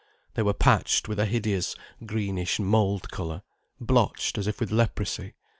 They 0.33 0.41
were 0.41 0.55
patched 0.55 1.07
with 1.07 1.19
a 1.19 1.27
hideous, 1.27 1.75
greenish 2.03 2.59
mould 2.59 3.11
colour, 3.11 3.43
blotched, 3.79 4.39
as 4.39 4.47
if 4.47 4.59
with 4.59 4.71
leprosy. 4.71 5.35